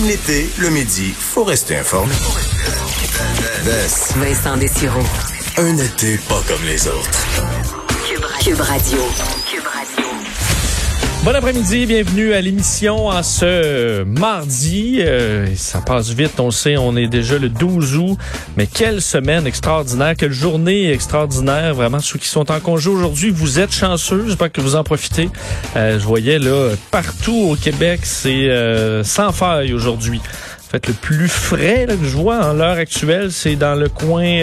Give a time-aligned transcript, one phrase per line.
[0.00, 2.14] Même l'été, le midi, faut rester informé.
[4.16, 5.02] Vincent Dessureau.
[5.58, 7.26] Un été pas comme les autres.
[8.42, 9.00] Cube Radio.
[11.22, 15.00] Bon après-midi, bienvenue à l'émission en ce mardi.
[15.00, 18.18] Euh, ça passe vite, on sait, on est déjà le 12 août,
[18.56, 21.74] mais quelle semaine extraordinaire, quelle journée extraordinaire.
[21.74, 25.28] Vraiment, ceux qui sont en congé aujourd'hui, vous êtes chanceux, j'espère que vous en profitez.
[25.76, 30.22] Euh, je voyais là, partout au Québec, c'est euh, sans faille aujourd'hui.
[30.68, 33.90] En fait, le plus frais là, que je vois en l'heure actuelle, c'est dans le
[33.90, 34.38] coin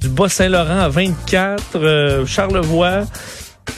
[0.00, 3.02] du Bas-Saint-Laurent à 24, Charlevoix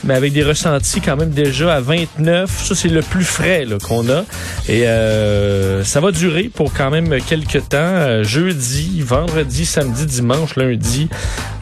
[0.04, 2.50] mais avec des ressentis quand même déjà à 29.
[2.50, 4.24] Ça, c'est le plus frais qu'on a.
[4.68, 7.78] Et euh, ça va durer pour quand même quelques temps.
[7.78, 11.08] Euh, jeudi, vendredi, samedi, dimanche, lundi.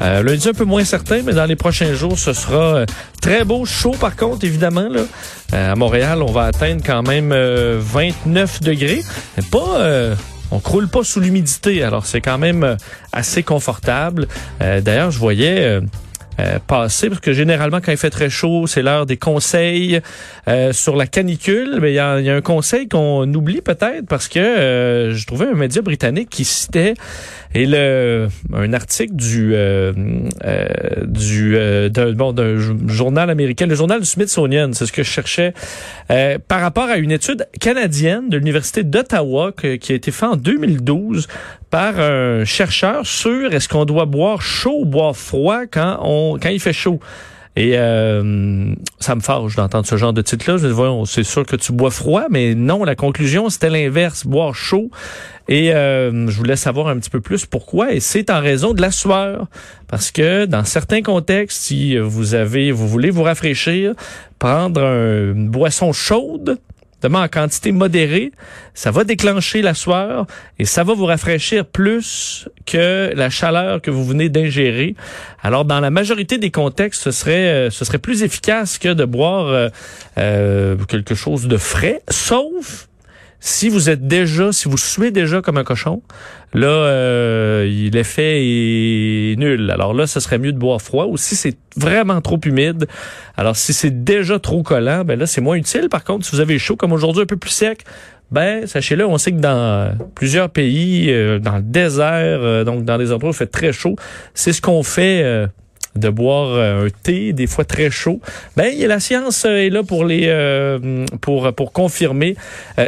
[0.02, 2.84] Euh, lundi un peu moins certain, mais dans les prochains jours, ce sera
[3.20, 4.88] très beau, chaud par contre, évidemment.
[4.88, 5.02] Là.
[5.52, 9.02] à Montréal, on va atteindre quand même 29 degrés.
[9.36, 10.14] Mais pas...
[10.50, 12.76] on croule pas sous l'humidité, alors c'est quand même
[13.12, 14.28] assez confortable.
[14.60, 15.80] D'ailleurs, je voyais euh,
[16.66, 20.00] passer, parce que généralement, quand il fait très chaud, c'est l'heure des conseils
[20.48, 21.78] euh, sur la canicule.
[21.80, 25.54] Mais il y a, un conseil qu'on oublie peut-être parce que euh, je trouvais un
[25.54, 26.94] média britannique qui citait
[27.54, 29.54] et le un article du
[31.06, 31.56] du
[31.90, 32.34] d'un bon,
[32.86, 35.54] journal américain, le journal du Smithsonian, c'est ce que je cherchais
[36.48, 41.28] par rapport à une étude canadienne de l'université d'Ottawa qui a été faite en 2012
[41.70, 46.50] par un chercheur sur est-ce qu'on doit boire chaud ou boire froid quand on quand
[46.50, 47.00] il fait chaud.
[47.56, 50.58] Et euh, ça me fâche d'entendre ce genre de titre-là.
[50.58, 54.54] Je dis, c'est sûr que tu bois froid, mais non, la conclusion, c'était l'inverse, boire
[54.54, 54.90] chaud.
[55.48, 57.94] Et euh, je voulais savoir un petit peu plus pourquoi.
[57.94, 59.46] Et c'est en raison de la sueur.
[59.88, 63.94] Parce que dans certains contextes, si vous avez, vous voulez vous rafraîchir,
[64.38, 66.58] prendre une boisson chaude,
[67.04, 68.32] en quantité modérée,
[68.74, 70.26] ça va déclencher la sueur
[70.58, 74.96] et ça va vous rafraîchir plus que la chaleur que vous venez d'ingérer.
[75.42, 79.04] Alors, dans la majorité des contextes, ce serait, euh, ce serait plus efficace que de
[79.04, 79.68] boire euh,
[80.18, 82.88] euh, quelque chose de frais, sauf
[83.46, 86.02] si vous êtes déjà, si vous suez déjà comme un cochon,
[86.52, 89.70] là, euh, l'effet est nul.
[89.70, 91.06] Alors là, ce serait mieux de boire froid.
[91.06, 92.88] Ou si c'est vraiment trop humide,
[93.36, 95.88] alors si c'est déjà trop collant, ben là, c'est moins utile.
[95.88, 97.84] Par contre, si vous avez chaud comme aujourd'hui, un peu plus sec,
[98.32, 102.98] ben sachez-le, on sait que dans plusieurs pays, euh, dans le désert, euh, donc dans
[102.98, 103.94] des endroits où il fait très chaud,
[104.34, 105.46] c'est ce qu'on fait euh,
[105.98, 108.20] de boire euh, un thé, des fois très chaud.
[108.56, 112.36] Ben, la science euh, est là pour les euh, pour pour confirmer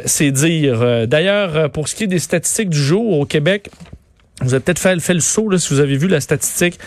[0.05, 1.07] ces dires.
[1.07, 3.71] D'ailleurs, pour ce qui est des statistiques du jour au Québec,
[4.41, 6.78] vous avez peut-être fait, le saut là, si vous avez vu la statistique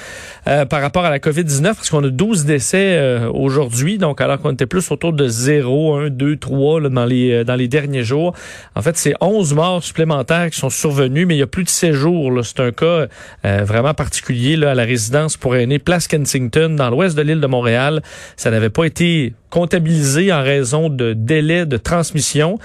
[0.48, 4.40] euh, par rapport à la COVID-19, parce qu'on a 12 décès euh, aujourd'hui, donc alors
[4.40, 7.68] qu'on était plus autour de 0, 1, 2, 3 là, dans, les, euh, dans les
[7.68, 8.34] derniers jours.
[8.76, 11.70] En fait, c'est 11 morts supplémentaires qui sont survenus, mais il y a plus de
[11.70, 12.32] séjours.
[12.44, 13.08] C'est un cas
[13.44, 17.48] vraiment particulier là, à la résidence pour aînés Place Kensington, dans l'ouest de l'île de
[17.48, 18.02] Montréal.
[18.38, 22.58] Ça n'avait pas été comptabilisé en raison de délais de transmission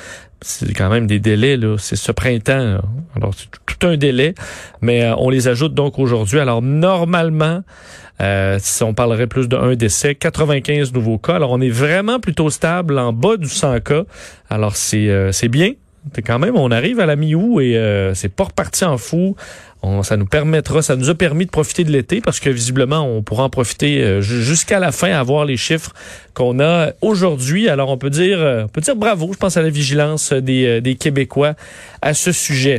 [0.42, 1.76] c'est quand même des délais, là.
[1.78, 2.80] C'est ce printemps.
[3.14, 3.48] Alors, c'est
[3.84, 4.34] un délai.
[4.80, 6.40] Mais euh, on les ajoute donc aujourd'hui.
[6.40, 7.62] Alors, normalement,
[8.20, 11.34] euh, si on parlerait plus de un décès, 95 nouveaux cas.
[11.34, 14.04] Alors, on est vraiment plutôt stable en bas du 100 cas.
[14.50, 15.72] Alors, c'est euh, c'est bien.
[16.24, 19.34] Quand même, on arrive à la mi-août et c'est pas reparti en fou
[20.02, 23.22] ça nous permettra, ça nous a permis de profiter de l'été parce que visiblement, on
[23.22, 25.92] pourra en profiter jusqu'à la fin, avoir les chiffres
[26.34, 27.68] qu'on a aujourd'hui.
[27.68, 30.94] Alors, on peut dire, on peut dire bravo, je pense, à la vigilance des, des
[30.96, 31.54] Québécois
[32.02, 32.74] à ce sujet.